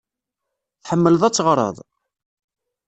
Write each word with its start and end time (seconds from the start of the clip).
Tḥemmleḍ 0.83 1.21
ad 1.23 1.33
teɣreḍ? 1.35 1.77